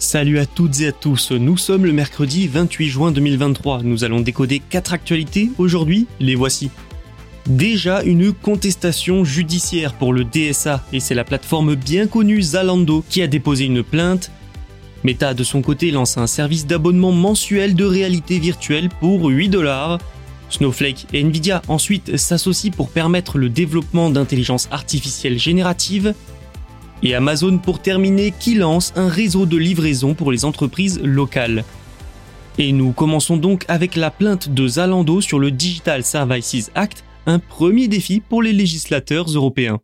[0.00, 3.82] Salut à toutes et à tous, nous sommes le mercredi 28 juin 2023.
[3.82, 5.50] Nous allons décoder 4 actualités.
[5.58, 6.70] Aujourd'hui, les voici.
[7.46, 13.20] Déjà une contestation judiciaire pour le DSA et c'est la plateforme bien connue Zalando qui
[13.20, 14.30] a déposé une plainte.
[15.04, 19.98] Meta de son côté lance un service d'abonnement mensuel de réalité virtuelle pour 8 dollars.
[20.48, 26.14] Snowflake et Nvidia ensuite s'associent pour permettre le développement d'intelligence artificielle générative.
[27.02, 31.64] Et Amazon pour terminer qui lance un réseau de livraison pour les entreprises locales.
[32.58, 37.38] Et nous commençons donc avec la plainte de Zalando sur le Digital Services Act, un
[37.38, 39.80] premier défi pour les législateurs européens.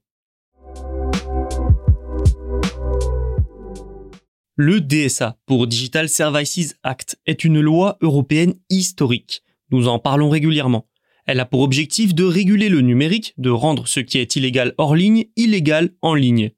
[4.57, 9.43] Le DSA pour Digital Services Act est une loi européenne historique.
[9.71, 10.87] Nous en parlons régulièrement.
[11.27, 14.95] Elle a pour objectif de réguler le numérique, de rendre ce qui est illégal hors
[14.95, 16.53] ligne illégal en ligne.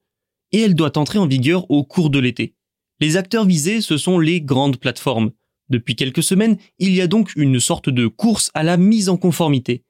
[0.52, 2.54] Et elle doit entrer en vigueur au cours de l'été.
[3.00, 5.30] Les acteurs visés, ce sont les grandes plateformes.
[5.68, 9.16] Depuis quelques semaines, il y a donc une sorte de course à la mise en
[9.16, 9.84] conformité.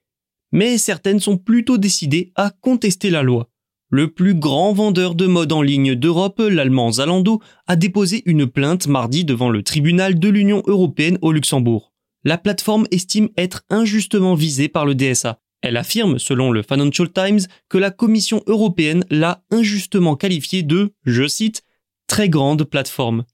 [0.52, 3.48] Mais certaines sont plutôt décidées à contester la loi.
[3.90, 8.86] Le plus grand vendeur de mode en ligne d'Europe, l'allemand Zalando, a déposé une plainte
[8.86, 11.92] mardi devant le tribunal de l'Union européenne au Luxembourg.
[12.24, 15.40] La plateforme estime être injustement visée par le DSA.
[15.62, 21.26] Elle affirme, selon le Financial Times, que la Commission européenne l'a injustement qualifiée de, je
[21.26, 21.62] cite,
[22.06, 23.24] très grande plateforme.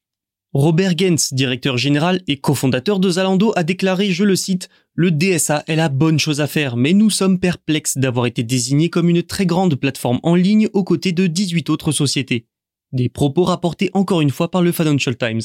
[0.54, 5.64] Robert Gens, directeur général et cofondateur de Zalando, a déclaré, je le cite, Le DSA
[5.66, 9.24] est la bonne chose à faire, mais nous sommes perplexes d'avoir été désigné comme une
[9.24, 12.46] très grande plateforme en ligne aux côtés de 18 autres sociétés.
[12.92, 15.42] Des propos rapportés encore une fois par le Financial Times.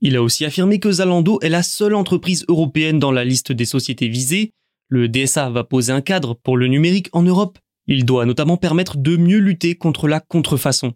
[0.00, 3.66] Il a aussi affirmé que Zalando est la seule entreprise européenne dans la liste des
[3.66, 4.52] sociétés visées.
[4.90, 7.58] Le DSA va poser un cadre pour le numérique en Europe.
[7.86, 10.94] Il doit notamment permettre de mieux lutter contre la contrefaçon.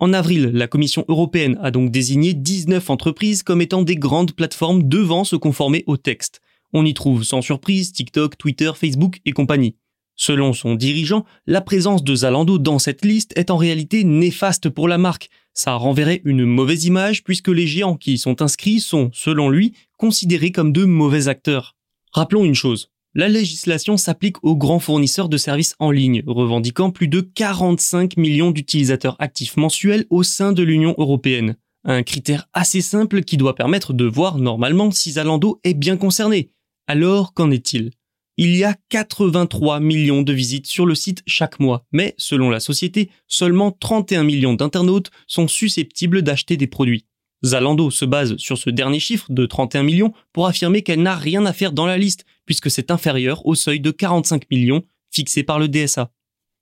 [0.00, 4.88] En avril, la Commission européenne a donc désigné 19 entreprises comme étant des grandes plateformes
[4.88, 6.40] devant se conformer au texte.
[6.72, 9.76] On y trouve sans surprise TikTok, Twitter, Facebook et compagnie.
[10.16, 14.88] Selon son dirigeant, la présence de Zalando dans cette liste est en réalité néfaste pour
[14.88, 15.30] la marque.
[15.54, 19.74] Ça renverrait une mauvaise image puisque les géants qui y sont inscrits sont, selon lui,
[19.96, 21.76] considérés comme de mauvais acteurs.
[22.12, 22.90] Rappelons une chose.
[23.14, 28.50] La législation s'applique aux grands fournisseurs de services en ligne, revendiquant plus de 45 millions
[28.50, 31.56] d'utilisateurs actifs mensuels au sein de l'Union européenne.
[31.84, 36.50] Un critère assez simple qui doit permettre de voir normalement si Zalando est bien concerné.
[36.86, 37.92] Alors, qu'en est-il?
[38.36, 42.60] Il y a 83 millions de visites sur le site chaque mois, mais selon la
[42.60, 47.06] société, seulement 31 millions d'internautes sont susceptibles d'acheter des produits.
[47.44, 51.46] Zalando se base sur ce dernier chiffre de 31 millions pour affirmer qu'elle n'a rien
[51.46, 55.58] à faire dans la liste, puisque c'est inférieur au seuil de 45 millions fixé par
[55.58, 56.10] le DSA.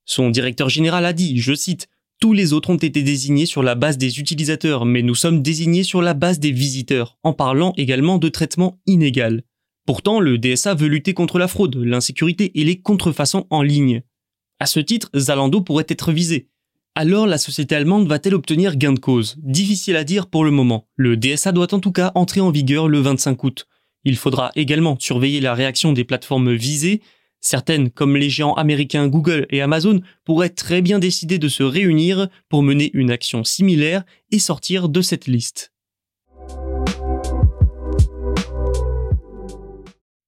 [0.04, 1.86] Son directeur général a dit, je cite,
[2.18, 5.84] tous les autres ont été désignés sur la base des utilisateurs, mais nous sommes désignés
[5.84, 9.44] sur la base des visiteurs, en parlant également de traitement inégal.
[9.86, 14.02] Pourtant, le DSA veut lutter contre la fraude, l'insécurité et les contrefaçons en ligne.
[14.58, 16.48] À ce titre, Zalando pourrait être visé.
[16.96, 19.36] Alors la société allemande va-t-elle obtenir gain de cause?
[19.38, 20.88] Difficile à dire pour le moment.
[20.96, 23.68] Le DSA doit en tout cas entrer en vigueur le 25 août.
[24.06, 27.02] Il faudra également surveiller la réaction des plateformes visées.
[27.40, 32.28] Certaines, comme les géants américains Google et Amazon, pourraient très bien décider de se réunir
[32.48, 35.72] pour mener une action similaire et sortir de cette liste.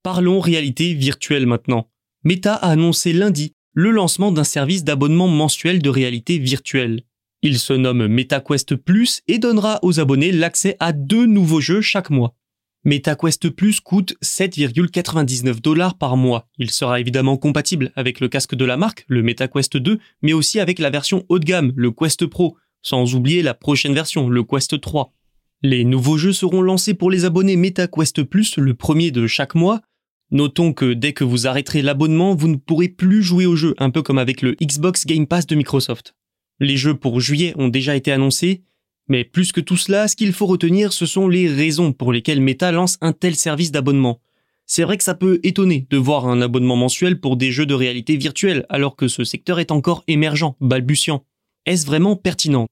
[0.02, 1.88] Parlons réalité virtuelle maintenant.
[2.24, 7.02] Meta a annoncé lundi le lancement d'un service d'abonnement mensuel de réalité virtuelle.
[7.42, 12.10] Il se nomme MetaQuest Plus et donnera aux abonnés l'accès à deux nouveaux jeux chaque
[12.10, 12.34] mois.
[12.84, 16.48] MetaQuest Plus coûte 7,99 dollars par mois.
[16.58, 20.60] Il sera évidemment compatible avec le casque de la marque, le MetaQuest 2, mais aussi
[20.60, 22.56] avec la version haut de gamme, le Quest Pro.
[22.80, 25.12] sans oublier la prochaine version, le Quest 3.
[25.62, 29.80] Les nouveaux jeux seront lancés pour les abonnés MetaQuest Plus le premier de chaque mois.
[30.30, 33.90] Notons que dès que vous arrêterez l'abonnement, vous ne pourrez plus jouer au jeu, un
[33.90, 36.14] peu comme avec le Xbox Game Pass de Microsoft.
[36.60, 38.62] Les jeux pour juillet ont déjà été annoncés,
[39.08, 42.40] mais plus que tout cela, ce qu'il faut retenir, ce sont les raisons pour lesquelles
[42.40, 44.20] Meta lance un tel service d'abonnement.
[44.66, 47.72] C'est vrai que ça peut étonner de voir un abonnement mensuel pour des jeux de
[47.72, 51.24] réalité virtuelle alors que ce secteur est encore émergent, balbutiant.
[51.64, 52.66] Est-ce vraiment pertinent?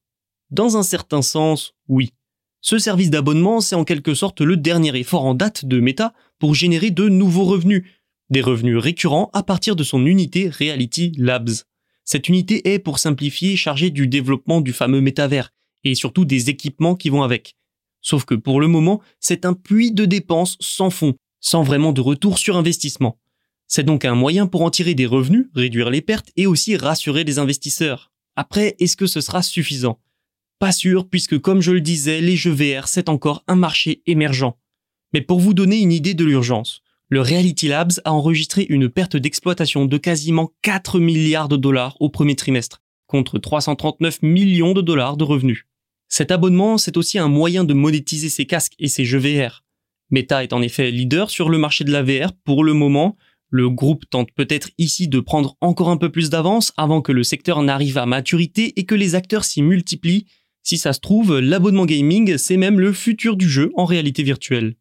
[0.51, 2.13] Dans un certain sens, oui.
[2.61, 6.53] Ce service d'abonnement, c'est en quelque sorte le dernier effort en date de Meta pour
[6.53, 7.83] générer de nouveaux revenus,
[8.29, 11.49] des revenus récurrents à partir de son unité Reality Labs.
[12.03, 15.49] Cette unité est, pour simplifier, chargée du développement du fameux métavers
[15.91, 17.55] et surtout des équipements qui vont avec.
[18.01, 22.01] Sauf que pour le moment, c'est un puits de dépenses sans fond, sans vraiment de
[22.01, 23.19] retour sur investissement.
[23.67, 27.23] C'est donc un moyen pour en tirer des revenus, réduire les pertes et aussi rassurer
[27.23, 28.11] les investisseurs.
[28.35, 29.99] Après, est-ce que ce sera suffisant?
[30.59, 34.53] Pas sûr, puisque comme je le disais, les jeux VR, c'est encore un marché émergent.
[35.13, 39.15] Mais pour vous donner une idée de l'urgence, le Reality Labs a enregistré une perte
[39.15, 45.15] d'exploitation de quasiment 4 milliards de dollars au premier trimestre, contre 339 millions de dollars
[45.15, 45.66] de revenus.
[46.09, 49.63] Cet abonnement, c'est aussi un moyen de monétiser ses casques et ses jeux VR.
[50.09, 53.17] Meta est en effet leader sur le marché de la VR pour le moment.
[53.49, 57.23] Le groupe tente peut-être ici de prendre encore un peu plus d'avance avant que le
[57.23, 60.25] secteur n'arrive à maturité et que les acteurs s'y multiplient.
[60.63, 64.75] Si ça se trouve, l'abonnement gaming, c'est même le futur du jeu en réalité virtuelle.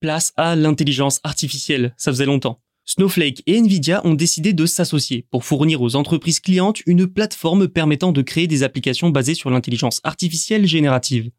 [0.00, 2.62] Place à l'intelligence artificielle, ça faisait longtemps.
[2.86, 8.12] Snowflake et Nvidia ont décidé de s'associer pour fournir aux entreprises clientes une plateforme permettant
[8.12, 11.30] de créer des applications basées sur l'intelligence artificielle générative.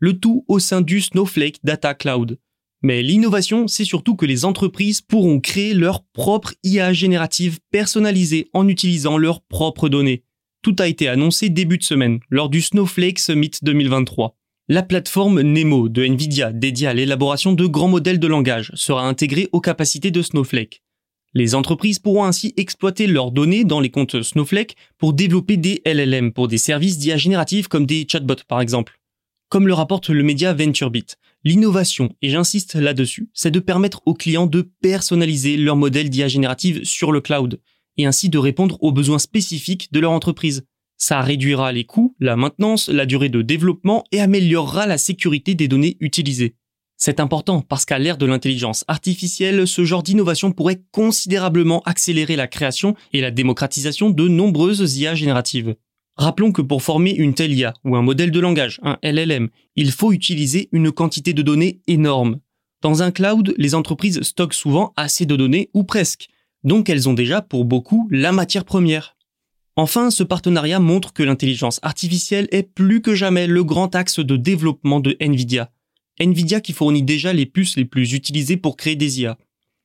[0.00, 2.38] Le tout au sein du Snowflake Data Cloud.
[2.82, 8.68] Mais l'innovation, c'est surtout que les entreprises pourront créer leur propre IA générative personnalisée en
[8.68, 10.24] utilisant leurs propres données.
[10.62, 14.36] Tout a été annoncé début de semaine, lors du Snowflake Summit 2023.
[14.68, 19.48] La plateforme Nemo de Nvidia dédiée à l'élaboration de grands modèles de langage sera intégrée
[19.52, 20.82] aux capacités de Snowflake.
[21.34, 26.32] Les entreprises pourront ainsi exploiter leurs données dans les comptes Snowflake pour développer des LLM
[26.32, 28.98] pour des services d'IA génératifs comme des chatbots par exemple.
[29.50, 34.46] Comme le rapporte le média VentureBeat, l'innovation, et j'insiste là-dessus, c'est de permettre aux clients
[34.46, 37.60] de personnaliser leur modèle d'IA générative sur le cloud,
[37.96, 40.64] et ainsi de répondre aux besoins spécifiques de leur entreprise.
[40.98, 45.68] Ça réduira les coûts, la maintenance, la durée de développement et améliorera la sécurité des
[45.68, 46.56] données utilisées.
[47.00, 52.48] C'est important parce qu'à l'ère de l'intelligence artificielle, ce genre d'innovation pourrait considérablement accélérer la
[52.48, 55.76] création et la démocratisation de nombreuses IA génératives.
[56.16, 59.92] Rappelons que pour former une telle IA ou un modèle de langage, un LLM, il
[59.92, 62.40] faut utiliser une quantité de données énorme.
[62.82, 66.26] Dans un cloud, les entreprises stockent souvent assez de données ou presque,
[66.64, 69.16] donc elles ont déjà pour beaucoup la matière première.
[69.76, 74.36] Enfin, ce partenariat montre que l'intelligence artificielle est plus que jamais le grand axe de
[74.36, 75.70] développement de Nvidia.
[76.20, 79.38] Nvidia qui fournit déjà les puces les plus utilisées pour créer des IA.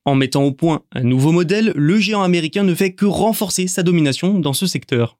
[0.04, 3.82] En mettant au point un nouveau modèle, le géant américain ne fait que renforcer sa
[3.82, 5.18] domination dans ce secteur.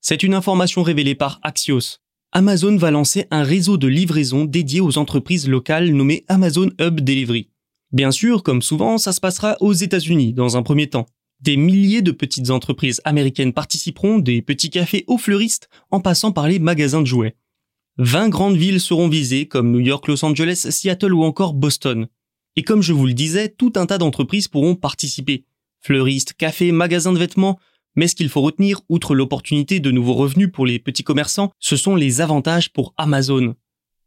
[0.00, 1.98] C'est une information révélée par Axios.
[2.32, 7.48] Amazon va lancer un réseau de livraison dédié aux entreprises locales nommé Amazon Hub Delivery.
[7.92, 11.06] Bien sûr, comme souvent, ça se passera aux États-Unis dans un premier temps.
[11.40, 16.48] Des milliers de petites entreprises américaines participeront, des petits cafés aux fleuristes en passant par
[16.48, 17.36] les magasins de jouets.
[17.98, 22.08] 20 grandes villes seront visées comme New York, Los Angeles, Seattle ou encore Boston.
[22.56, 25.44] Et comme je vous le disais, tout un tas d'entreprises pourront participer.
[25.80, 27.58] Fleuristes, cafés, magasins de vêtements.
[27.94, 31.76] Mais ce qu'il faut retenir, outre l'opportunité de nouveaux revenus pour les petits commerçants, ce
[31.76, 33.54] sont les avantages pour Amazon.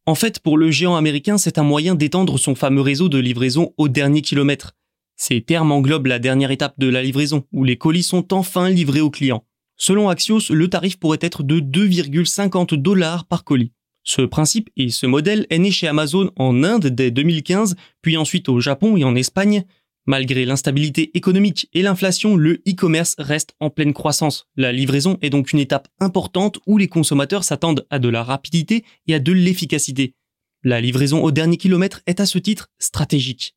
[0.06, 3.74] En fait, pour le géant américain, c'est un moyen d'étendre son fameux réseau de livraison
[3.78, 4.74] au dernier kilomètre.
[5.22, 9.02] Ces termes englobent la dernière étape de la livraison, où les colis sont enfin livrés
[9.02, 9.46] aux clients.
[9.78, 13.72] Selon Axios, le tarif pourrait être de 2,50 dollars par colis.
[14.04, 18.50] Ce principe et ce modèle est né chez Amazon en Inde dès 2015, puis ensuite
[18.50, 19.64] au Japon et en Espagne.
[20.08, 24.48] Malgré l'instabilité économique et l'inflation, le e-commerce reste en pleine croissance.
[24.56, 28.86] La livraison est donc une étape importante où les consommateurs s'attendent à de la rapidité
[29.06, 30.16] et à de l'efficacité.
[30.64, 33.54] La livraison au dernier kilomètre est à ce titre stratégique.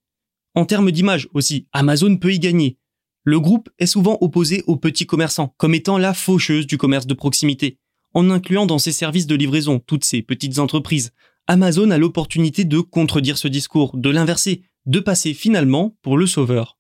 [0.56, 2.78] En termes d'image aussi, Amazon peut y gagner.
[3.24, 7.14] Le groupe est souvent opposé aux petits commerçants, comme étant la faucheuse du commerce de
[7.14, 7.78] proximité.
[8.12, 11.12] En incluant dans ses services de livraison toutes ces petites entreprises,
[11.48, 16.78] Amazon a l'opportunité de contredire ce discours, de l'inverser, de passer finalement pour le sauveur.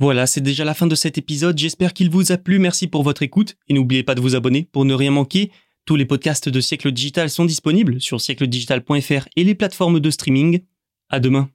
[0.00, 3.04] Voilà, c'est déjà la fin de cet épisode, j'espère qu'il vous a plu, merci pour
[3.04, 5.52] votre écoute, et n'oubliez pas de vous abonner pour ne rien manquer.
[5.84, 10.62] Tous les podcasts de Siècle Digital sont disponibles sur siècledigital.fr et les plateformes de streaming.
[11.08, 11.50] À demain.